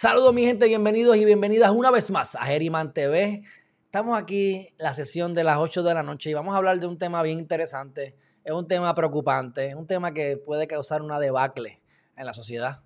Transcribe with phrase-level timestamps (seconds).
[0.00, 3.42] Saludos mi gente, bienvenidos y bienvenidas una vez más a Geriman TV.
[3.84, 6.86] Estamos aquí la sesión de las 8 de la noche y vamos a hablar de
[6.86, 8.16] un tema bien interesante.
[8.44, 11.82] Es un tema preocupante, es un tema que puede causar una debacle
[12.16, 12.84] en la sociedad.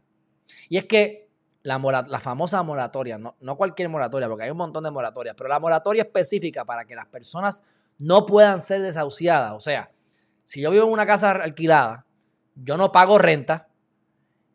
[0.70, 1.28] Y es que
[1.64, 1.78] la,
[2.18, 6.04] famosa moratoria, no, no cualquier moratoria, porque hay un montón de moratorias, pero la moratoria
[6.04, 7.62] específica para que las personas
[7.98, 9.52] no puedan ser desahuciadas.
[9.52, 9.92] O sea,
[10.44, 12.06] si yo vivo en una casa alquilada,
[12.54, 13.68] yo no pago renta,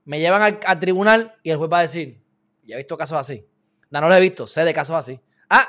[0.06, 2.26] me llevan al tribunal y el juez va a decir,
[2.68, 3.48] ya he visto casos así.
[3.90, 5.20] No, no lo he visto, sé de casos así.
[5.50, 5.68] Ah,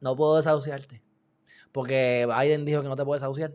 [0.00, 1.02] no puedo desahuciarte.
[1.70, 3.54] Porque Biden dijo que no te puedes desahuciar.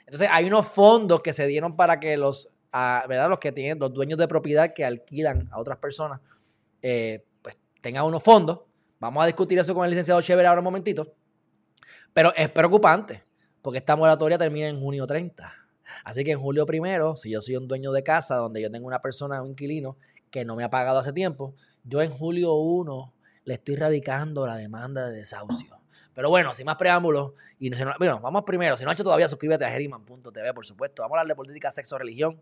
[0.00, 3.28] Entonces, hay unos fondos que se dieron para que los, ¿verdad?
[3.28, 6.20] Los que tienen, los dueños de propiedad que alquilan a otras personas,
[6.82, 8.60] eh, pues tengan unos fondos.
[8.98, 11.14] Vamos a discutir eso con el licenciado Chévere ahora un momentito.
[12.12, 13.24] Pero es preocupante,
[13.62, 15.54] porque esta moratoria termina en junio 30.
[16.04, 18.86] Así que en julio primero, si yo soy un dueño de casa donde yo tengo
[18.86, 19.96] una persona, un inquilino,
[20.30, 23.14] que no me ha pagado hace tiempo, yo en julio 1
[23.44, 25.80] le estoy radicando la demanda de desahucio.
[26.14, 29.64] Pero bueno, sin más preámbulos, y bueno, vamos primero, si no has hecho todavía, suscríbete
[29.64, 31.02] a Geriman.tv, por supuesto.
[31.02, 32.40] Vamos a hablar de política, sexo, religión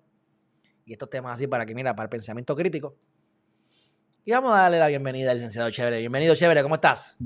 [0.85, 2.97] y estos temas así para que, mira, para el pensamiento crítico.
[4.25, 5.99] Y vamos a darle la bienvenida al licenciado Chévere.
[6.01, 7.17] Bienvenido, Chévere, ¿cómo estás?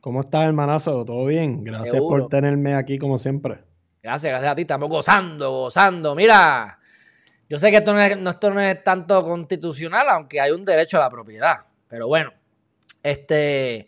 [0.00, 1.04] ¿Cómo estás, hermanazo?
[1.04, 1.64] ¿Todo bien?
[1.64, 3.64] Gracias por tenerme aquí como siempre.
[4.02, 4.62] Gracias, gracias a ti.
[4.62, 6.14] Estamos gozando, gozando.
[6.14, 6.77] Mira,
[7.48, 11.66] yo sé que esto no, es, tanto constitucional, aunque hay un derecho a la propiedad.
[11.88, 12.32] Pero bueno,
[13.02, 13.86] este,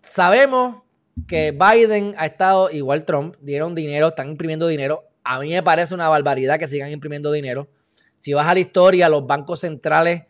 [0.00, 0.82] sabemos
[1.26, 5.04] que Biden ha estado, igual Trump, dieron dinero, están imprimiendo dinero.
[5.24, 7.68] A mí me parece una barbaridad que sigan imprimiendo dinero.
[8.14, 10.24] Si vas a la historia, los bancos centrales,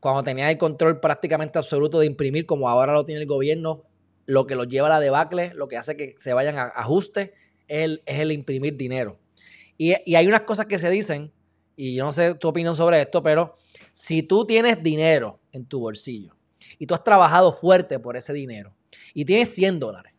[0.00, 3.84] cuando tenían el control prácticamente absoluto de imprimir, como ahora lo tiene el gobierno,
[4.26, 7.30] lo que los lleva a la debacle, lo que hace que se vayan a ajustes,
[7.68, 9.18] es el, es el imprimir dinero.
[9.76, 11.32] Y, hay unas cosas que se dicen
[11.76, 13.56] y yo no sé tu opinión sobre esto, pero
[13.92, 16.36] si tú tienes dinero en tu bolsillo
[16.78, 18.74] y tú has trabajado fuerte por ese dinero
[19.12, 20.12] y tienes 100 dólares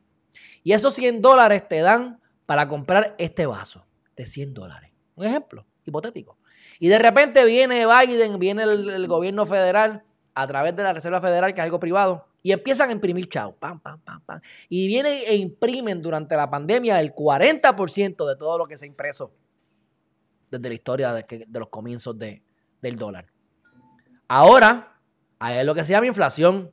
[0.64, 3.86] y esos 100 dólares te dan para comprar este vaso
[4.16, 4.92] de 100 dólares.
[5.16, 6.38] Un ejemplo hipotético.
[6.80, 11.54] Y de repente viene Biden, viene el, gobierno federal a través de la Reserva Federal,
[11.54, 14.42] que es algo privado, y empiezan a imprimir chao, pam, pam, pam, pam.
[14.68, 18.88] Y vienen e imprimen durante la pandemia el 40% de todo lo que se ha
[18.88, 19.32] impreso
[20.52, 22.44] desde la historia de, los comienzos de,
[22.82, 23.28] del dólar.
[24.28, 25.00] Ahora,
[25.52, 26.72] es lo que se llama inflación.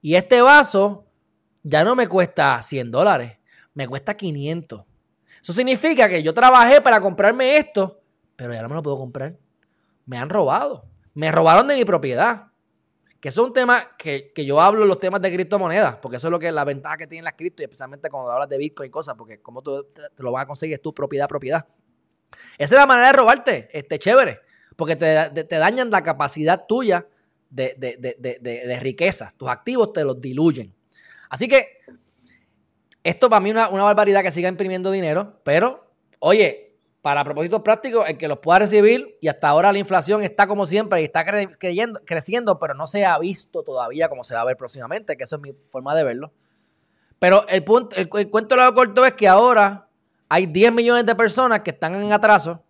[0.00, 1.06] Y este vaso
[1.62, 3.38] ya no me cuesta 100 dólares,
[3.74, 4.84] me cuesta 500.
[5.40, 8.00] Eso significa que yo trabajé para comprarme esto,
[8.36, 9.36] pero ya no me lo puedo comprar.
[10.06, 10.84] Me han robado.
[11.14, 12.48] Me robaron de mi propiedad.
[13.20, 16.26] Que eso es un tema que, yo hablo en los temas de criptomonedas, porque eso
[16.26, 18.88] es lo que la ventaja que tienen las cripto, y especialmente cuando hablas de Bitcoin
[18.88, 21.64] y cosas, porque como tú te lo vas a conseguir es tu propiedad, propiedad.
[22.58, 24.40] Esa es la manera de robarte, este, chévere,
[24.76, 27.06] porque te, dañan la capacidad tuya
[27.50, 29.32] de, riqueza.
[29.36, 30.74] Tus activos te los diluyen.
[31.28, 31.78] Así que
[33.02, 38.08] esto para mí es una, barbaridad que siga imprimiendo dinero, pero oye, para propósitos prácticos,
[38.08, 41.24] el que los pueda recibir y hasta ahora la inflación está como siempre y está
[41.24, 45.36] creciendo, pero no se ha visto todavía como se va a ver próximamente, que eso
[45.36, 46.32] es mi forma de verlo.
[47.18, 49.81] Pero el, punto, el, el cuento lo corto es que ahora
[50.32, 52.64] hay 10 millones de personas que están en atraso.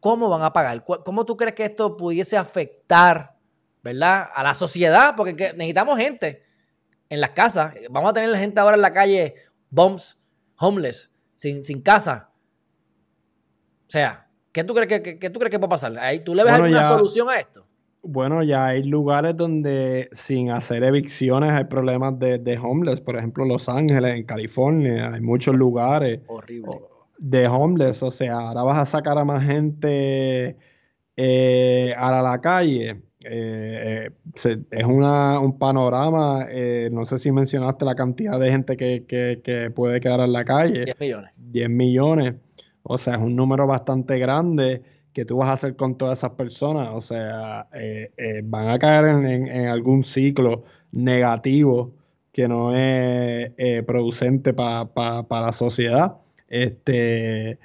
[0.00, 0.84] ¿Cómo van a pagar?
[0.84, 3.36] ¿Cómo tú crees que esto pudiese afectar,
[3.84, 5.14] verdad, a la sociedad?
[5.16, 6.42] Porque necesitamos gente
[7.08, 7.74] en las casas.
[7.88, 9.36] Vamos a tener gente ahora en la calle,
[9.70, 10.18] bombs,
[10.58, 12.32] homeless, sin, sin casa.
[13.86, 15.92] O sea, ¿qué tú crees que, tú crees que puede pasar?
[16.24, 17.64] ¿Tú le ves alguna solución a esto?
[18.06, 23.00] Bueno, ya hay lugares donde sin hacer evicciones hay problemas de, homeless.
[23.00, 26.20] Por ejemplo, Los Ángeles, en California, hay muchos lugares
[27.18, 28.02] de homeless.
[28.02, 30.56] O sea, ahora vas a sacar a más gente
[31.16, 33.02] eh, a la calle.
[33.26, 34.10] Eh,
[34.44, 36.46] eh, es un panorama,
[36.90, 40.84] no sé si mencionaste la cantidad de gente que, que, puede quedar en la calle.
[40.84, 41.30] 10 millones.
[41.38, 42.34] 10 millones.
[42.82, 44.82] O sea, es un número bastante grande
[45.14, 46.90] que tú vas a hacer con todas esas personas.
[46.92, 51.94] O sea, eh, eh, van a caer en, algún ciclo negativo
[52.32, 56.18] que no es eh, producente para la sociedad.
[56.48, 57.58] Este,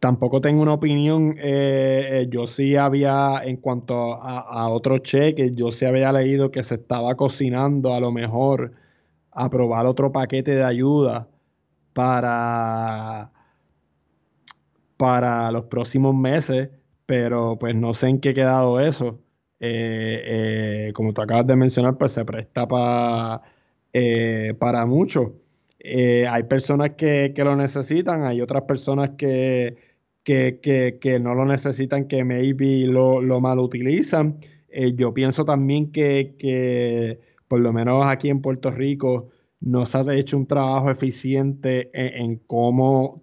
[0.00, 1.36] tampoco tengo una opinión.
[2.30, 6.76] yo sí había, en cuanto a, a otros cheques, yo sí había leído que se
[6.76, 8.72] estaba cocinando a lo mejor
[9.32, 11.28] aprobar otro paquete de ayuda
[11.92, 13.32] para,
[14.96, 16.70] para los próximos meses
[17.06, 19.20] pero pues no sé en qué ha quedado eso.
[19.60, 22.66] Eh, eh, como tú acabas de mencionar, pues se presta
[23.92, 25.34] eh, para mucho.
[25.82, 29.76] hay personas que, lo necesitan, hay otras personas que,
[30.24, 34.38] que, no lo necesitan, que maybe lo, lo mal utilizan.
[34.96, 39.30] Yo pienso también que, por lo menos aquí en Puerto Rico,
[39.60, 43.22] no se ha hecho un trabajo eficiente en, cómo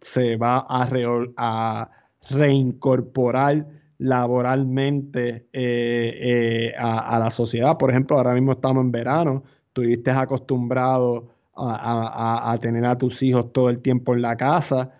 [0.00, 0.88] se va a,
[1.36, 1.95] a
[2.30, 3.66] reincorporar
[3.98, 7.78] laboralmente eh, a, la sociedad.
[7.78, 13.70] Por ejemplo, ahora mismo estamos en verano, estuviste acostumbrado a, tener a tus hijos todo
[13.70, 14.92] el tiempo en la casa.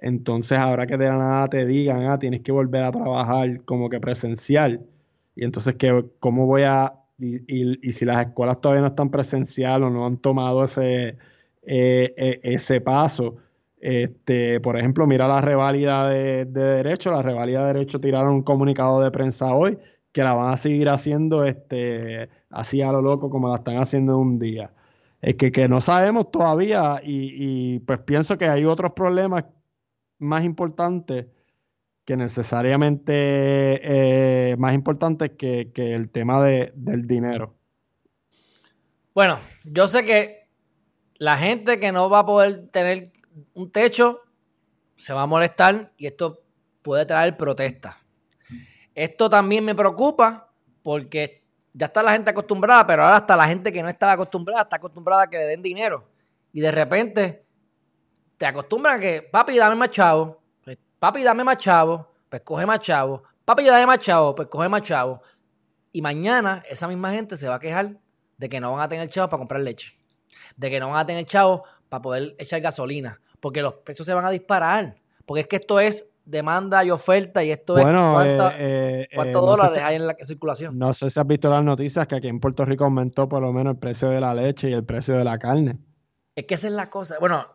[0.00, 3.88] Entonces, ahora que de la nada te digan, ah, tienes que volver a trabajar como
[3.88, 4.86] que presencial.
[5.34, 6.94] Y entonces, ¿qué, ¿cómo voy a.?
[7.18, 11.16] Y, si las escuelas todavía no están presencial o no han tomado ese,
[11.62, 13.36] eh, eh, ese paso,
[13.84, 17.10] este, por ejemplo, mira la revalida de, derecho.
[17.10, 19.78] La revalida de derecho tiraron un comunicado de prensa hoy
[20.10, 24.14] que la van a seguir haciendo este, así a lo loco como la están haciendo
[24.14, 24.72] en un día.
[25.20, 29.44] Es que, que no sabemos todavía y, pues pienso que hay otros problemas
[30.18, 31.26] más importantes
[32.06, 33.12] que necesariamente
[33.82, 37.54] eh, más importantes que, el tema del dinero.
[39.14, 40.48] Bueno, yo sé que
[41.18, 43.12] la gente que no va a poder tener
[43.54, 44.22] un techo
[44.96, 46.40] se va a molestar y esto
[46.82, 47.96] puede traer protestas.
[48.94, 50.52] Esto también me preocupa
[50.82, 51.42] porque
[51.72, 54.76] ya está la gente acostumbrada, pero ahora hasta la gente que no estaba acostumbrada está
[54.76, 56.08] acostumbrada a que le den dinero.
[56.52, 57.44] Y de repente
[58.36, 60.40] te acostumbran a que, papi, dame más chavo.
[60.62, 62.08] Pues, papi, dame más chavo.
[62.28, 63.22] Pues coge más chavo.
[63.44, 64.34] Papi, dame más chavo.
[64.34, 65.20] Pues coge más chavo.
[65.90, 67.98] Y mañana esa misma gente se va a quejar
[68.36, 69.98] de que no van a tener chavo para comprar leche.
[70.56, 71.64] De que no van a tener chavo
[71.94, 73.20] para poder echar gasolina.
[73.38, 74.96] Porque los precios se van a disparar.
[75.24, 79.42] Porque es que esto es demanda y oferta y esto es cuánto, eh, eh, cuántos
[79.42, 80.76] dólares hay en la circulación.
[80.78, 83.52] No sé si has visto las noticias que aquí en Puerto Rico aumentó por lo
[83.52, 85.78] menos el precio de la leche y el precio de la carne.
[86.34, 87.18] Es que esa es la cosa.
[87.20, 87.46] Bueno,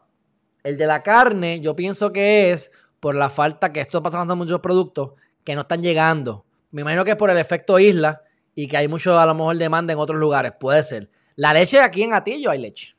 [0.63, 4.39] el de la carne yo pienso que es por la falta que esto pasando en
[4.39, 5.11] muchos productos
[5.43, 6.45] que no están llegando.
[6.71, 8.21] Me imagino que es por el efecto isla
[8.55, 10.53] y que hay mucho a lo mejor demanda en otros lugares.
[10.59, 11.09] Puede ser.
[11.35, 12.98] La leche aquí en Atillo hay leche.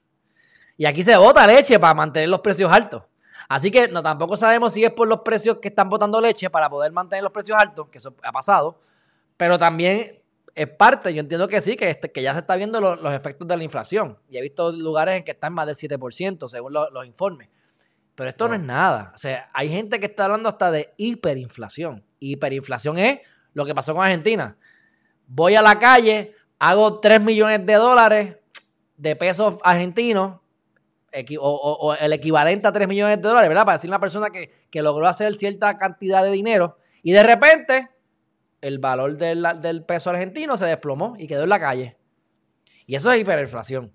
[0.81, 3.03] Y aquí se bota leche para mantener los precios altos.
[3.51, 6.71] Así que no tampoco sabemos si es por los precios que están botando leche para
[6.71, 8.81] poder mantener los precios altos, que eso ha pasado,
[9.37, 10.23] pero también
[10.55, 13.47] es parte, yo entiendo que sí, que, este, que ya se está viendo los efectos
[13.47, 14.19] de la inflación.
[14.31, 17.51] Y he visto lugares en que están más del 7%, según los informes.
[18.15, 19.13] Pero esto no es nada.
[19.15, 22.03] O sea, hay gente que está hablando hasta de hiperinflación.
[22.21, 23.21] Hiperinflación es
[23.53, 24.57] lo que pasó con Argentina.
[25.27, 28.37] Voy a la calle, hago 3 millones de dólares
[28.97, 30.41] de pesos argentinos
[31.41, 33.65] o, el equivalente a 3 millones de dólares, ¿verdad?
[33.65, 37.91] Para decir una persona que, logró hacer cierta cantidad de dinero y de repente
[38.61, 41.97] el valor del, peso argentino se desplomó y quedó en la calle.
[42.87, 43.93] Y eso es hiperinflación.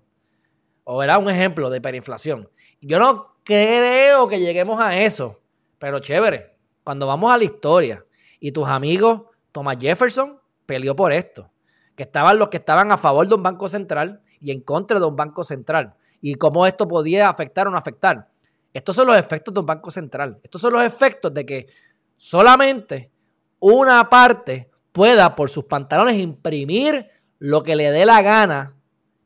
[0.84, 2.48] O era un ejemplo de hiperinflación.
[2.80, 5.40] Yo no creo que lleguemos a eso,
[5.78, 6.56] pero chévere.
[6.84, 8.04] Cuando vamos a la historia
[8.40, 9.22] y tus amigos,
[9.52, 11.50] Thomas Jefferson peleó por esto,
[11.94, 15.06] que estaban los que estaban a favor de un banco central y en contra de
[15.06, 15.96] un banco central
[16.30, 18.28] y cómo esto podía afectar o no afectar.
[18.72, 20.40] Estos son los efectos de un banco central.
[20.42, 21.68] Estos son los efectos de que
[22.16, 23.12] solamente
[23.60, 28.74] una parte pueda por sus pantalones imprimir lo que le dé la gana,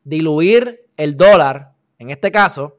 [0.03, 2.77] diluir el dólar, en este caso,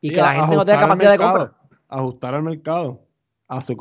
[0.00, 1.52] y que la gente no tenga capacidad de compra.
[1.86, 3.02] Ajustar al mercado
[3.46, 3.76] a su,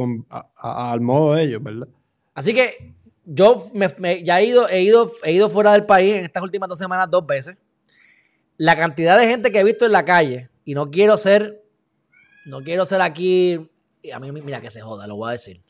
[0.58, 1.88] al modo de ellos, ¿verdad?
[2.34, 6.26] Así que yo me, ya he ido, he, ido, he ido fuera del país en
[6.26, 7.56] estas últimas dos semanas dos veces
[8.60, 11.64] la cantidad de gente que he visto en la calle, y no quiero ser,
[12.46, 13.72] no quiero ser aquí,
[14.14, 15.64] a mí mira que se joda, lo voy a decir.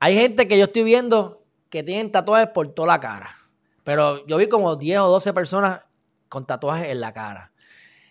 [0.00, 3.30] Hay gente que yo estoy viendo que tienen tatuajes por toda la cara,
[3.84, 5.80] pero yo vi como 10 o 12 personas
[6.28, 7.52] con tatuajes en la cara.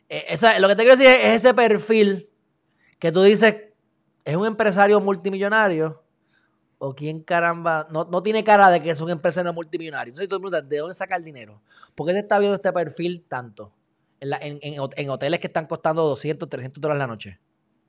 [0.08, 2.30] Eh, lo que te quiero decir es ese perfil
[2.98, 3.56] que tú dices,
[4.24, 6.05] es un empresario multimillonario
[6.78, 10.12] o quién caramba, no, tiene cara de que es un empresario multimillonario.
[10.12, 11.62] Entonces tú te preguntas, ¿de dónde saca el dinero?
[11.94, 13.74] ¿Por qué se está viendo este perfil tanto?
[14.20, 17.40] En, hoteles que están costando 200, 300 dólares la noche.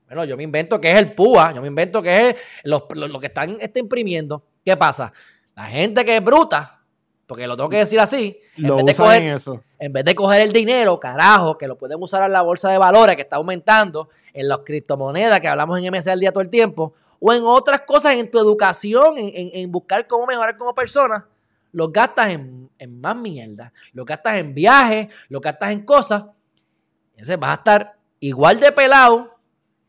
[0.07, 3.27] Bueno, yo me invento que es el PUA, yo me invento que es lo, que
[3.27, 4.45] están está imprimiendo.
[4.65, 5.13] ¿Qué pasa?
[5.55, 6.85] La gente que es bruta,
[7.27, 9.63] porque lo tengo que decir así, en, vez de coger, eso.
[9.79, 12.79] en vez de coger el dinero, carajo, que lo pueden usar en la bolsa de
[12.79, 16.51] valores que está aumentando, en las criptomonedas que hablamos en MC al día todo el
[16.51, 16.95] tiempo,
[17.29, 21.27] o en otras cosas, en tu educación, en, buscar cómo mejorar como persona,
[21.73, 26.25] los gastas en, más mierda, los gastas en viajes, los gastas en cosas.
[27.11, 29.41] Entonces vas a estar igual de pelado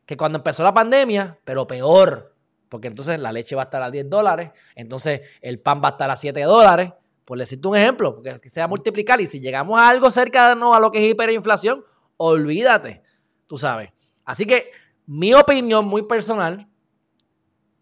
[0.03, 2.33] que cuando empezó la pandemia, pero peor.
[2.69, 5.91] Porque entonces la leche va a estar a 10 dólares, entonces el pan va a
[5.91, 6.91] estar a 7 dólares.
[7.23, 9.21] Por decirte un ejemplo, porque se va a multiplicar.
[9.21, 13.03] Y si llegamos a algo cerca de a lo que es hiperinflación, olvídate,
[13.45, 13.91] tú sabes.
[14.25, 14.71] Así que
[15.05, 16.67] mi opinión muy personal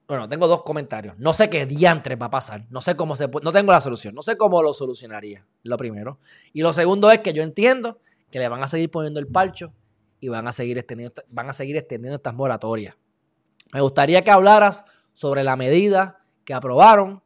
[0.08, 1.18] bueno, tengo dos comentarios.
[1.18, 2.66] No sé qué diantres va a pasar.
[2.70, 4.14] No sé cómo se puede, no tengo la solución.
[4.14, 6.20] No sé cómo lo solucionaría, lo primero.
[6.54, 9.74] Y lo segundo es que yo entiendo que le van a seguir poniendo el parcho
[10.20, 12.96] y van a seguir extendiendo, van a seguir extendiendo estas moratorias.
[13.74, 17.22] Me gustaría que hablaras sobre la medida que aprobaron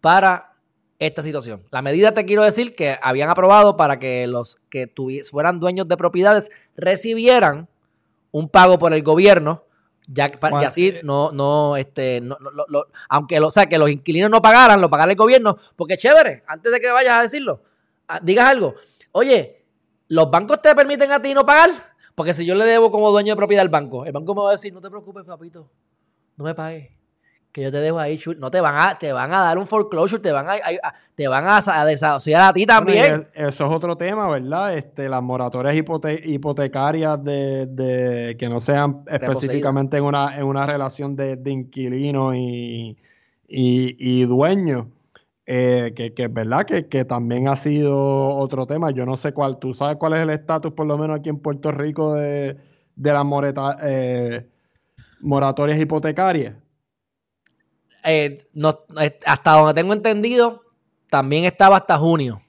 [0.00, 0.54] para
[0.98, 1.64] esta situación.
[1.70, 4.90] La medida te quiero decir que habían aprobado para que los que
[5.30, 7.68] fueran dueños de propiedades recibieran
[8.30, 9.64] un pago por el gobierno,
[10.06, 12.36] ya que y así eh, no, no, este, no,
[13.08, 16.44] aunque lo, o sea, que los inquilinos no pagaran, lo pagara el gobierno, porque chévere,
[16.46, 17.62] antes de que vayas a decirlo,
[18.22, 18.74] digas algo.
[19.12, 19.64] Oye,
[20.08, 21.70] ¿los bancos te permiten a ti no pagar?
[22.14, 24.50] Porque si yo le debo como dueño de propiedad al banco, el banco me va
[24.50, 25.70] a decir, no te preocupes, papito,
[26.36, 26.95] no me pagues
[27.56, 30.20] que yo te dejo ahí, no te van a, te van a dar un foreclosure,
[30.20, 30.56] te van a,
[31.14, 33.26] te van a, desasociar a ti también.
[33.32, 34.76] eso es otro tema, ¿verdad?
[34.76, 41.40] Este, las moratorias hipotecarias de, que no sean específicamente en una, en una relación de,
[41.46, 42.98] inquilino y,
[43.48, 44.90] y, dueño.
[45.46, 48.90] Eh, que, que, es verdad que, también ha sido otro tema.
[48.90, 51.38] Yo no sé cuál, tú sabes cuál es el estatus, por lo menos aquí en
[51.38, 52.58] Puerto Rico, de,
[52.96, 53.24] de las
[53.82, 54.46] eh,
[55.20, 56.65] moratorias hipotecarias.
[58.06, 60.62] Eh, no, eh, hasta donde tengo entendido,
[61.10, 62.40] también estaba hasta junio.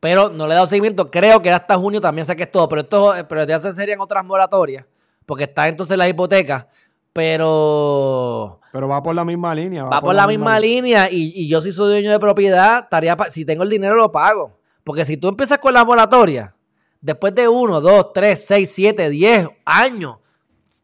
[0.00, 1.10] Pero no le he dado seguimiento.
[1.10, 2.68] Creo que era hasta junio también sé que es todo.
[2.68, 4.84] Pero esto pero ya serían otras moratorias.
[5.26, 6.66] Porque está entonces la hipoteca.
[7.12, 8.58] Pero.
[8.72, 9.84] Pero va por la misma línea.
[9.84, 11.08] Va, por, la, misma, línea.
[11.10, 14.58] y, yo si soy dueño de propiedad, estaría si tengo el dinero lo pago.
[14.82, 16.54] Porque si tú empiezas con la moratoria,
[17.00, 20.16] después de uno, dos, tres, seis, siete, diez años,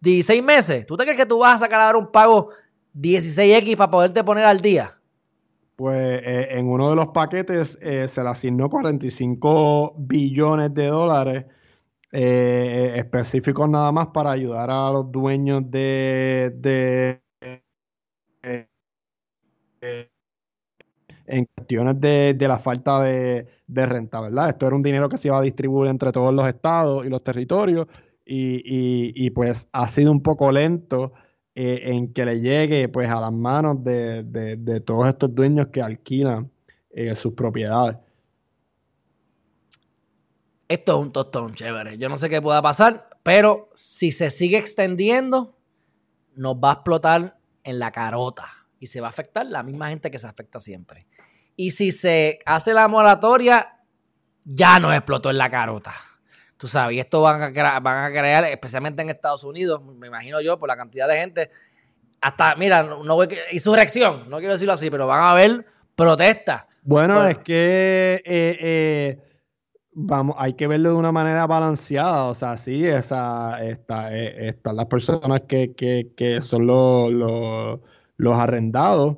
[0.00, 2.50] 16 meses, ¿tú te crees que tú vas a sacar ahora un pago
[3.00, 4.98] 16X para poderte poner al día?
[5.76, 11.44] Pues eh, en uno de los paquetes eh, se le asignó 45 billones de dólares
[12.10, 17.22] eh, específicos nada más para ayudar a los dueños de, de
[21.26, 24.48] en cuestiones de, la falta de, renta, ¿verdad?
[24.48, 27.22] Esto era un dinero que se iba a distribuir entre todos los estados y los
[27.22, 27.86] territorios
[28.24, 31.12] y pues ha sido un poco lento
[31.60, 36.48] eh, en que le llegue pues a las manos de, todos estos dueños que alquilan
[36.88, 37.96] eh, sus propiedades.
[40.68, 41.98] Esto es un tostón chévere.
[41.98, 45.58] Yo no sé qué pueda pasar, pero si se sigue extendiendo,
[46.36, 47.34] nos va a explotar
[47.64, 48.46] en la carota
[48.78, 51.08] y se va a afectar la misma gente que se afecta siempre.
[51.56, 53.80] Y si se hace la moratoria,
[54.44, 55.92] ya nos explotó en la carota.
[56.58, 60.40] Tú sabes, y esto van a, van a crear, especialmente en Estados Unidos, me imagino
[60.40, 61.50] yo, por la cantidad de gente,
[62.20, 66.64] hasta, mira, no voy, insurrección, no quiero decirlo así, pero van a haber protestas.
[66.82, 69.18] Bueno, es que eh, eh,
[69.92, 74.74] vamos, hay que verlo de una manera balanceada, o sea, sí, esa, esta, eh, están
[74.74, 77.78] las personas que, que, que son los,
[78.16, 79.16] los arrendados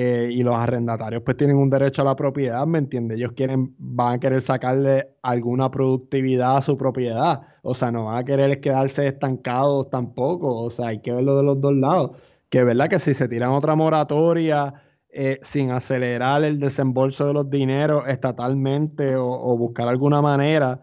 [0.00, 3.18] eh, y los arrendatarios pues tienen un derecho a la propiedad, ¿me entiendes?
[3.18, 8.18] Ellos quieren, van a querer sacarle alguna productividad a su propiedad, o sea, no van
[8.18, 12.12] a querer quedarse estancados tampoco, o sea, hay que verlo de los dos lados,
[12.48, 14.72] que es verdad que si se tiran otra moratoria
[15.08, 20.80] eh, sin acelerar el desembolso de los dineros estatalmente o, buscar alguna manera,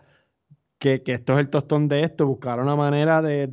[0.77, 3.47] que, esto es el tostón de esto, buscar una manera de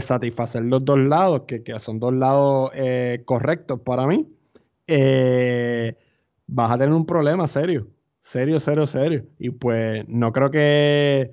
[0.00, 4.26] satisfacer los dos lados, que, son dos lados eh, correctos para mí,
[4.86, 5.96] eh,
[6.46, 7.88] vas a tener un problema serio,
[8.22, 9.24] serio, serio, serio.
[9.38, 11.32] Y pues no creo que,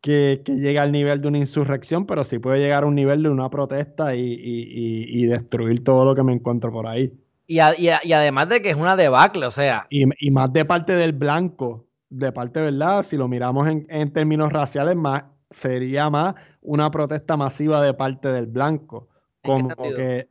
[0.00, 3.30] que, llegue al nivel de una insurrección, pero sí puede llegar a un nivel de
[3.30, 7.12] una protesta y, destruir todo lo que me encuentro por ahí.
[7.46, 9.86] Y, además de que es una debacle, o sea.
[9.88, 13.02] Y, más de parte del blanco, de parte, ¿verdad?
[13.02, 18.28] Si lo miramos en, en términos raciales, más sería más una protesta masiva de parte
[18.28, 19.08] del blanco.
[19.44, 20.28] Como que,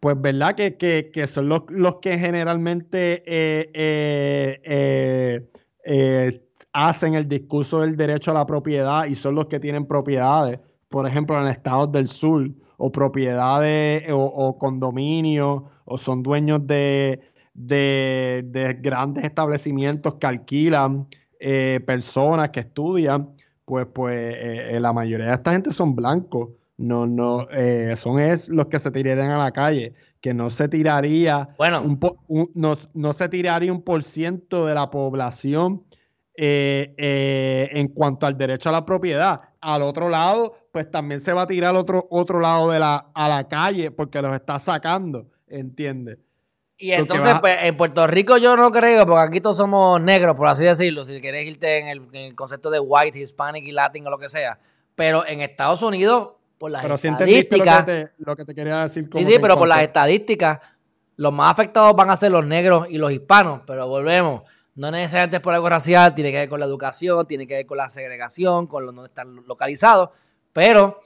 [0.00, 0.54] pues, ¿verdad?
[0.54, 3.70] Que, son los, que generalmente eh,
[4.64, 5.50] eh,
[5.84, 10.60] eh, hacen el discurso del derecho a la propiedad y son los que tienen propiedades,
[10.88, 17.20] por ejemplo, en estados del sur, o propiedades o, condominios, o son dueños de,
[17.54, 21.06] de, grandes establecimientos que alquilan
[21.86, 26.50] personas que estudian pues, pues eh, eh, la mayoría de esta gente son blancos.
[26.76, 30.68] No, no, eh, son es los que se tirarían a la calle, que no se
[30.68, 31.82] tiraría, bueno,
[32.26, 35.84] un, no, se tiraría un por ciento de la población
[36.36, 39.40] en cuanto al derecho a la propiedad.
[39.60, 43.28] Al otro lado, pues también se va a tirar otro, otro lado de la, a
[43.28, 46.18] la calle porque los está sacando, ¿entiendes?
[46.76, 50.48] Y entonces, pues, en Puerto Rico yo no creo, porque aquí todos somos negros, por
[50.48, 54.18] así decirlo, si quieres irte en el, concepto de white, hispanic y latin o lo
[54.18, 54.58] que sea.
[54.96, 57.80] Pero en Estados Unidos, por las Pero si estadísticas.
[57.80, 59.08] Lo que, te, lo que te quería decir.
[59.14, 60.58] Sí, sí, pero por las estadísticas,
[61.16, 63.60] los más afectados van a ser los negros y los hispanos.
[63.66, 64.42] Pero volvemos,
[64.74, 67.66] no necesariamente es por algo racial, tiene que ver con la educación, tiene que ver
[67.66, 70.10] con la segregación, con donde están localizados.
[70.52, 71.00] Pero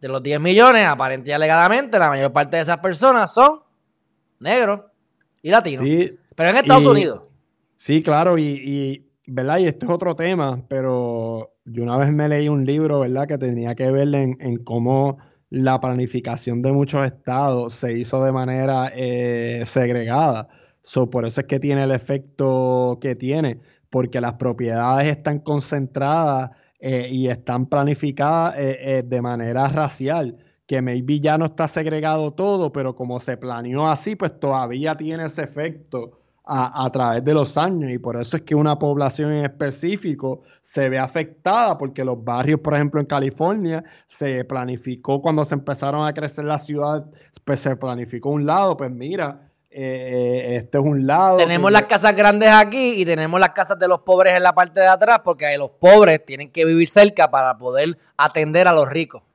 [0.00, 3.67] de los 10 millones, aparentemente alegadamente, la mayor parte de esas personas son
[4.40, 4.80] negros
[5.42, 5.84] y latinos.
[5.84, 7.22] Sí, pero en Estados Unidos.
[7.76, 9.58] Sí, claro, y, y, ¿verdad?
[9.58, 13.26] Y este es otro tema, pero yo una vez me leí un libro, ¿verdad?
[13.26, 15.18] Que tenía que ver en, cómo
[15.50, 20.48] la planificación de muchos estados se hizo de manera eh, segregada.
[21.10, 27.08] por eso es que tiene el efecto que tiene, porque las propiedades están concentradas eh,
[27.10, 30.36] y están planificadas eh, de manera racial
[30.68, 35.24] que maybe ya no está segregado todo, pero como se planeó así, pues todavía tiene
[35.24, 39.44] ese efecto a, través de los años y por eso es que una población en
[39.44, 45.54] específico se ve afectada porque los barrios, por ejemplo, en California, se planificó cuando se
[45.54, 47.04] empezaron a crecer la ciudad,
[47.44, 51.36] pues se planificó un lado, pues mira, eh, este es un lado.
[51.38, 54.80] Tenemos las casas grandes aquí y tenemos las casas de los pobres en la parte
[54.80, 59.27] de atrás porque los pobres tienen que vivir cerca para poder atender a los ricos.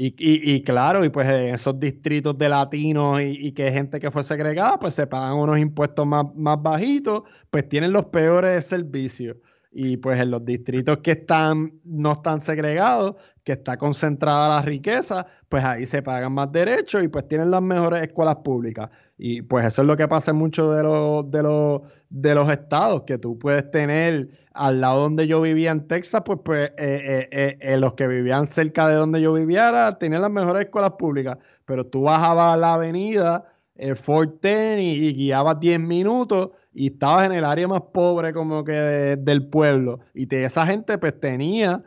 [0.00, 4.22] Y, y, claro, y pues en esos distritos de latinos y, que gente que fue
[4.22, 9.38] segregada, pues se pagan unos impuestos más, más bajitos, pues tienen los peores servicios.
[9.72, 15.26] Y pues en los distritos que están, no están segregados, que está concentrada la riqueza,
[15.48, 18.90] pues ahí se pagan más derechos y pues tienen las mejores escuelas públicas.
[19.18, 22.48] Y pues eso es lo que pasa en muchos de los, de los, de los
[22.50, 27.28] estados, que tú puedes tener al lado donde yo vivía en Texas, pues, pues eh,
[27.32, 31.36] eh, eh, los que vivían cerca de donde yo viviera tenían las mejores escuelas públicas,
[31.64, 37.26] pero tú bajabas a la avenida, el Fort Ten y, guiabas 10 minutos y estabas
[37.26, 39.98] en el área más pobre como que del pueblo.
[40.14, 41.82] Y esa gente pues tenía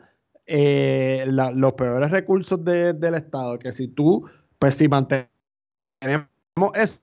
[0.46, 4.28] los peores recursos del estado, que si tú,
[4.58, 5.28] pues si mantenemos
[6.74, 7.00] eso,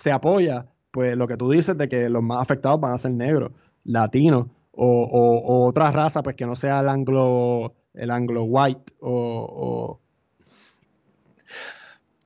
[0.00, 3.12] se apoya, pues lo que tú dices de que los más afectados van a ser
[3.12, 3.52] negros,
[3.84, 10.00] latinos o, otra raza, pues que no sea el anglo, el anglo white o,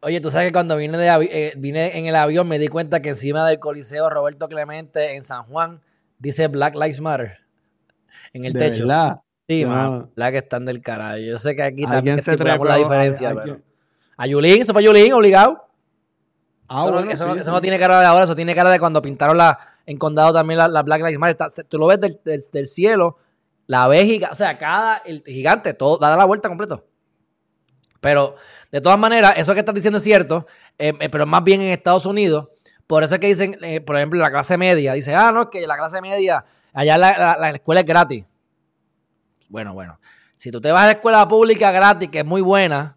[0.04, 3.00] Oye, tú sabes que cuando vine, de eh, vine en el avión me di cuenta
[3.00, 5.80] que encima del Coliseo Roberto Clemente en San Juan
[6.18, 7.38] dice Black Lives Matter
[8.32, 8.84] en el techo.
[9.48, 11.18] Sí, la que están del carajo.
[11.18, 13.34] Yo sé que aquí también se la diferencia.
[14.16, 15.68] A, Yulín, se fue Yulín, obligado.
[16.68, 19.98] Ah, eso, no, tiene cara de ahora, eso tiene cara de cuando pintaron la, en
[19.98, 21.64] Condado también la, Black Lives Matter.
[21.68, 23.18] tú lo ves del, cielo,
[23.66, 26.86] la ves, o sea, cada el gigante, todo, da la vuelta completo.
[28.02, 28.34] Pero,
[28.72, 30.44] de todas maneras, eso que estás diciendo es cierto,
[30.76, 32.48] eh, eh, pero más bien en Estados Unidos.
[32.88, 35.48] Por eso es que dicen, eh, por ejemplo, la clase media, dice, ah, no, es
[35.52, 38.24] que la clase media, allá la, escuela es gratis.
[39.48, 40.00] Bueno, bueno,
[40.36, 42.96] si tú te vas a la escuela pública gratis, que es muy buena,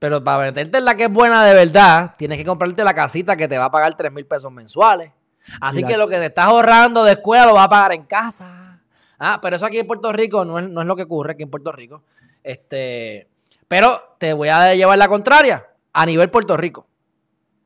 [0.00, 3.36] pero para meterte en la que es buena de verdad, tienes que comprarte la casita
[3.36, 5.12] que te va a pagar 3 mil pesos mensuales.
[5.60, 8.80] Así que lo que te estás ahorrando de escuela lo vas a pagar en casa.
[9.18, 11.70] Ah, pero eso aquí en Puerto Rico no es, lo que ocurre aquí en Puerto
[11.70, 12.02] Rico.
[12.42, 13.28] Este,
[13.68, 16.86] pero te voy a llevar la contraria a nivel Puerto Rico.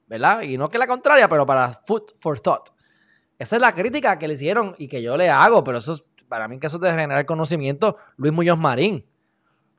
[0.09, 0.43] ¿Verdad?
[0.43, 2.71] Y no que la contraria, pero para food for thought.
[3.39, 6.05] Esa es la crítica que le hicieron y que yo le hago, pero eso es,
[6.29, 9.07] para mí que eso es de generar conocimiento, Luis Muñoz Marín.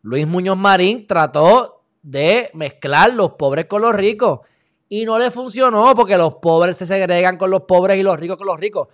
[0.04, 4.42] Luis Muñoz Marín trató de mezclar los pobres con los ricos.
[4.88, 8.38] Y no le funcionó porque los pobres se segregan con los pobres y los ricos
[8.38, 8.88] con los ricos.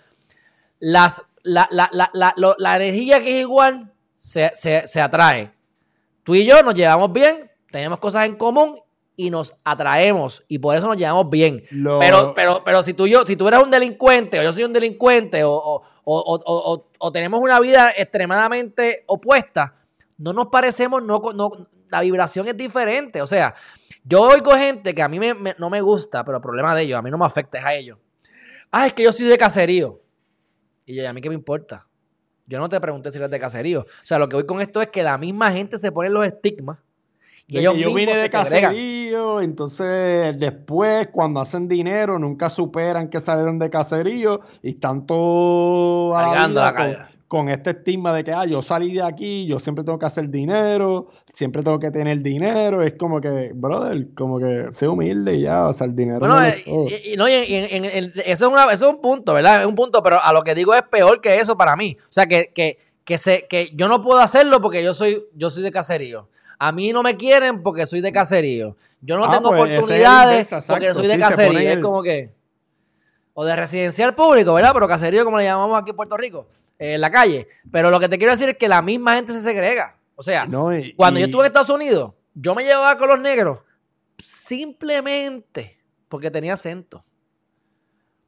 [0.79, 1.67] Las, la,
[2.77, 5.51] energía que es igual se, atrae.
[6.23, 8.79] Tú y yo nos llevamos bien, tenemos cosas en común
[9.17, 11.65] y nos atraemos y por eso nos llevamos bien.
[11.99, 14.73] Pero, pero, pero si tú yo, si tú eres un delincuente o yo soy un
[14.73, 19.75] delincuente o, o, tenemos una vida extremadamente opuesta,
[20.17, 21.51] no nos parecemos, no, no,
[21.91, 23.21] la vibración es diferente.
[23.21, 23.53] O sea,
[24.03, 25.19] yo oigo gente que a mí
[25.57, 27.73] no me gusta, pero el problema de ellos, a mí no me afecta, es a
[27.73, 27.99] ellos.
[28.71, 29.95] Ah, es que yo soy de caserío.
[30.85, 31.87] Y yo, ¿a mí qué me importa?
[32.47, 33.81] Yo no te pregunté si eres de caserío.
[33.81, 36.25] O sea, lo que voy con esto es que la misma gente se pone los
[36.25, 36.79] estigmas.
[37.47, 43.59] Y ellos yo vine de caserío, entonces después cuando hacen dinero nunca superan que salieron
[43.59, 49.01] de caserío y están todos la con este estigma de que, ah, yo salí de
[49.01, 52.83] aquí, yo siempre tengo que hacer dinero, siempre tengo que tener dinero.
[52.83, 56.19] Es como que, brother, como que sé humilde y ya, o sea, el dinero.
[56.19, 56.61] Bueno, eh,
[57.05, 59.61] y, no, y, eso, es una, eso es un punto, ¿verdad?
[59.61, 61.95] Es un punto, pero a lo que digo es peor que eso para mí.
[62.01, 65.49] O sea, que, que, que, se, que yo no puedo hacerlo porque yo soy, yo
[65.49, 66.27] soy de caserío.
[66.59, 68.75] A mí no me quieren porque soy de caserío.
[68.99, 71.59] Yo no ah, tengo pues, oportunidades porque soy de caserío.
[71.61, 72.33] Es como que.
[73.33, 74.71] O de residencial público, ¿verdad?
[74.73, 76.45] Pero caserío, como le llamamos aquí en Puerto Rico
[76.81, 77.47] en la calle.
[77.71, 79.97] Pero lo que te quiero decir es que la misma gente se segrega.
[80.15, 80.47] O sea,
[80.95, 83.59] cuando yo estuve en Estados Unidos, yo me llevaba con los negros
[84.23, 87.05] simplemente porque tenía acento.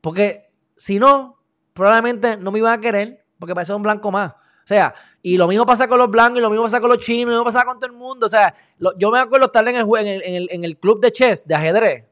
[0.01, 1.39] Porque si no,
[1.73, 4.31] probablemente no me iban a querer porque parecía un blanco más.
[4.31, 6.99] O sea, y lo mismo pasa con los blancos, y lo mismo pasa con los
[6.99, 8.27] chinos, y lo mismo pasa con todo el mundo.
[8.27, 8.53] O sea,
[8.97, 11.45] yo me acuerdo estar en el, en el, en el, en el club de chess,
[11.45, 12.05] de ajedrez.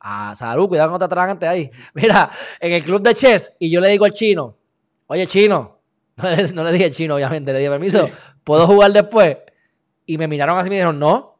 [0.00, 1.70] Ah, salud, cuidado con otra antes ahí.
[1.94, 2.30] Mira,
[2.60, 4.54] en el club de chess, y yo le digo al chino,
[5.06, 5.73] oye, chino,
[6.54, 8.08] no le, dije chino, obviamente, le dije permiso,
[8.44, 9.38] ¿puedo jugar después?
[10.06, 11.38] Y me miraron así y me dijeron, no.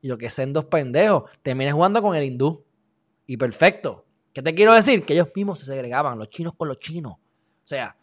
[0.00, 1.30] Y yo, que sean dos pendejos.
[1.42, 2.64] Terminé jugando con el hindú.
[3.26, 4.04] Y perfecto.
[4.32, 5.04] ¿Qué te quiero decir?
[5.04, 7.14] Que ellos mismos se segregaban, los chinos con los chinos.
[7.14, 7.96] O sea,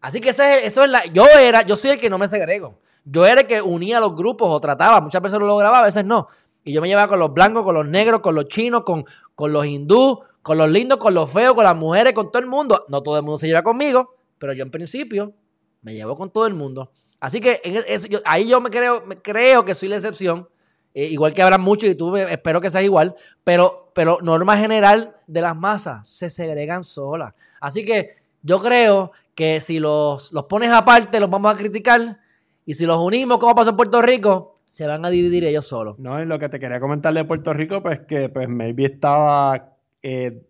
[0.00, 0.42] así que eso
[0.84, 1.04] es la.
[1.06, 2.80] Yo era, yo soy el que no me segrego.
[3.04, 5.00] Yo era el que unía los grupos o trataba.
[5.00, 6.28] Muchas veces lo lograba, a veces no.
[6.64, 9.52] Y yo me llevaba con los blancos, con los negros, con los chinos, con, con
[9.52, 12.86] los hindús, con los lindos, con los feos, con las mujeres, con todo el mundo.
[12.88, 15.32] No todo el mundo se lleva conmigo, pero yo en principio
[15.80, 16.90] me llevo con todo el mundo.
[17.18, 20.46] Así que e, ahí yo me creo, creo que soy la excepción.
[20.92, 23.14] Eh, igual que habrá muchos y tú espero que sea igual.
[23.42, 27.32] Pero, pero norma general de las masas se segregan solas.
[27.58, 32.18] Así que yo creo que si los, los pones aparte, los vamos a criticar.
[32.66, 35.98] Y si los unimos, como pasó en Puerto Rico, se van a dividir ellos solos.
[35.98, 39.78] No, y lo que te quería comentar de Puerto Rico, pues que pues maybe estaba,
[40.02, 40.42] eh,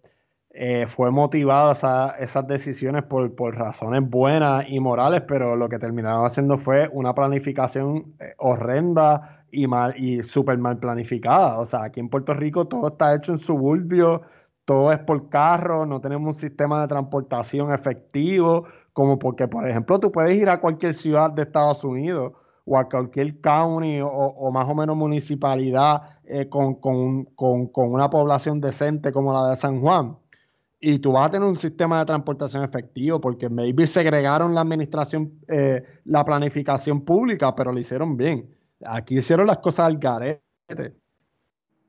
[0.57, 6.59] eh, fue motivada esas decisiones por, razones buenas y morales, pero lo que terminaron haciendo
[6.59, 11.59] fue una planificación eh, horrenda y mal y súper mal planificada.
[11.59, 14.23] O sea, aquí en Puerto Rico todo está hecho en suburbio,
[14.65, 19.99] todo es por carro, no tenemos un sistema de transportación efectivo, como porque, por ejemplo,
[19.99, 22.33] tú puedes ir a cualquier ciudad de Estados Unidos
[22.65, 26.79] o a cualquier county o, más o menos municipalidad eh, con,
[27.75, 30.17] una población decente como la de San Juan.
[30.87, 35.41] Y tú vas a tener un sistema de transportación efectivo porque maybe segregaron la administración,
[35.49, 38.55] eh, la planificación pública, pero lo hicieron bien.
[38.85, 40.95] Aquí hicieron las cosas al garete.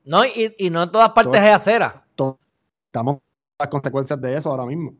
[0.02, 2.06] No, y, no en todas partes hay acera.
[2.86, 3.18] estamos
[3.58, 4.94] las consecuencias de eso ahora mismo.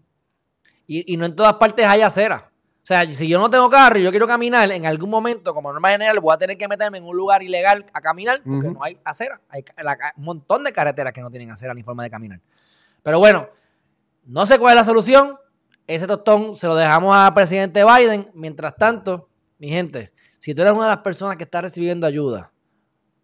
[0.86, 2.50] Y, y no en todas partes hay acera.
[2.52, 5.72] O sea, si yo no tengo carro y yo quiero caminar, en algún momento, como
[5.72, 8.84] norma general, voy a tener que meterme en un lugar ilegal a caminar porque no
[8.84, 9.40] hay acera.
[9.48, 9.64] Hay
[10.18, 12.40] un montón de carreteras que no tienen acera ni forma de caminar.
[13.02, 13.48] Pero bueno,
[14.26, 15.36] no sé cuál es la solución.
[15.86, 18.30] Ese tostón se lo dejamos al presidente Biden.
[18.34, 22.52] Mientras tanto, mi gente, si tú eres una de las personas que está recibiendo ayuda,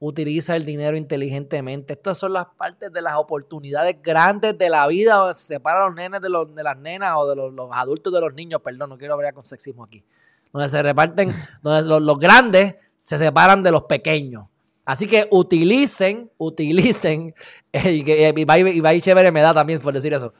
[0.04, 1.92] utiliza el dinero inteligentemente.
[1.92, 5.94] Estas son las partes de las oportunidades grandes de la vida donde se separan los
[5.94, 8.60] nenes de, los, de las nenas o de los, adultos de los niños.
[8.62, 10.04] Perdón, no quiero hablar con sexismo aquí.
[10.52, 14.46] Donde se reparten, donde los, grandes se separan de los pequeños.
[14.84, 17.32] Así que utilicen, utilicen,
[17.72, 20.32] y, y, y, y, chévere me da también por decir eso,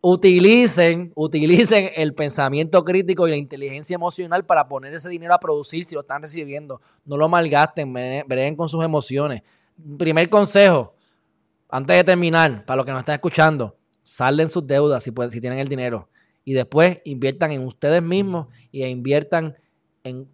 [0.00, 5.84] utilicen, utilicen el pensamiento crítico y la inteligencia emocional para poner ese dinero a producir
[5.84, 6.80] si lo están recibiendo.
[7.04, 9.42] No lo malgasten, breguen con sus emociones.
[9.96, 10.94] Primer consejo,
[11.70, 15.58] antes de terminar, para los que nos están escuchando, salden sus deudas si, si tienen
[15.58, 16.08] el dinero.
[16.44, 19.56] Y después inviertan en ustedes mismos y inviertan
[20.02, 20.28] en,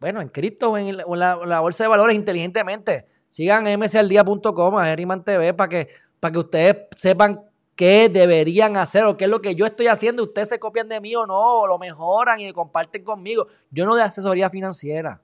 [0.00, 3.06] bueno, en cripto en, la, bolsa de valores inteligentemente.
[3.28, 5.88] Sigan msaldía.com, a Herriman TV, para que,
[6.20, 7.42] para que ustedes sepan
[7.74, 10.22] qué deberían hacer o qué es lo que yo estoy haciendo.
[10.22, 13.46] Ustedes se copian de mí o no, o lo mejoran y comparten conmigo.
[13.70, 15.20] Yo no de asesoría financiera,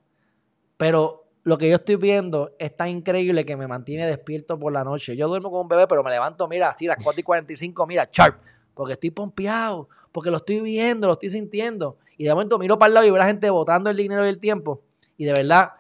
[0.77, 4.85] pero lo que yo estoy viendo es tan increíble que me mantiene despierto por la
[4.85, 5.17] noche.
[5.17, 8.09] Yo duermo con un bebé, pero me levanto, mira, así las 4 y 45, mira,
[8.13, 8.41] sharp,
[8.75, 11.99] porque estoy pompeado, porque lo estoy viendo, lo estoy sintiendo.
[12.17, 14.25] Y de momento miro para el lado y veo a la gente botando el dinero
[14.25, 14.83] y el tiempo.
[15.17, 15.73] Y de verdad,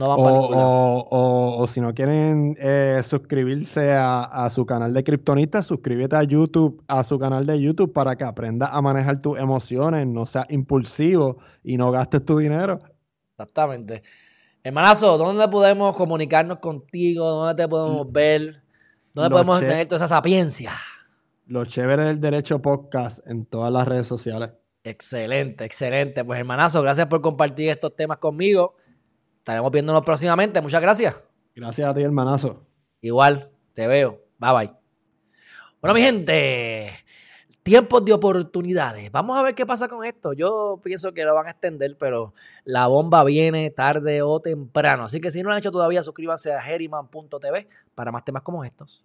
[0.00, 7.04] o, si no quieren eh, suscribirse a, su canal de Kryptonita, suscríbete a YouTube, a
[7.04, 11.76] su canal de YouTube para que aprendas a manejar tus emociones, no seas impulsivo y
[11.76, 12.80] no gastes tu dinero.
[13.32, 14.02] Exactamente.
[14.62, 17.28] Hermanazo, ¿dónde podemos comunicarnos contigo?
[17.28, 18.62] ¿Dónde te podemos ver?
[19.12, 20.72] ¿Dónde podemos tener toda esa sapiencia?
[21.46, 24.50] Los chéveres del derecho podcast en todas las redes sociales.
[24.82, 26.24] Excelente, excelente.
[26.24, 28.76] Pues hermanazo, gracias por compartir estos temas conmigo.
[29.38, 30.62] Estaremos viéndonos próximamente.
[30.62, 31.22] Muchas gracias.
[31.54, 32.66] Gracias a ti, hermanazo.
[33.02, 34.22] Igual, te veo.
[34.38, 34.72] Bye bye.
[35.82, 36.90] Bueno, mi gente,
[37.62, 39.12] tiempos de oportunidades.
[39.12, 40.32] Vamos a ver qué pasa con esto.
[40.32, 42.32] Yo pienso que lo van a extender, pero
[42.64, 45.04] la bomba viene tarde o temprano.
[45.04, 48.64] Así que si no lo han hecho todavía, suscríbanse a Heriman.tv para más temas como
[48.64, 49.04] estos.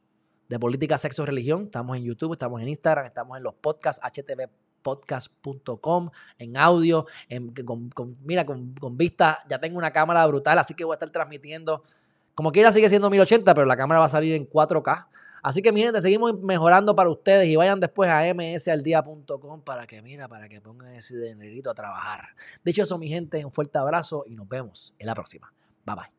[0.49, 1.63] De política, sexo, religión.
[1.65, 4.49] Estamos en YouTube, estamos en Instagram, estamos en los podcasts HTV
[4.81, 10.85] podcast.com en audio, en, con, mira, con, vista, ya tengo una cámara brutal, así que
[10.85, 11.83] voy a estar transmitiendo,
[12.33, 15.07] como quiera sigue siendo 1080, pero la cámara va a salir en 4K,
[15.41, 20.01] Así que mi gente, seguimos mejorando para ustedes y vayan después a msaldía.com para que,
[20.01, 22.29] mira, para que pongan ese dinerito a trabajar.
[22.63, 25.53] Dicho eso, mi gente, un fuerte abrazo y nos vemos en la próxima.
[25.85, 26.18] Bye bye.